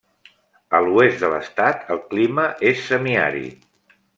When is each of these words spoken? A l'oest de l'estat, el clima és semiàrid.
A 0.77 0.79
l'oest 0.85 1.19
de 1.25 1.29
l'estat, 1.35 1.85
el 1.97 2.01
clima 2.15 2.49
és 2.73 2.83
semiàrid. 2.89 3.71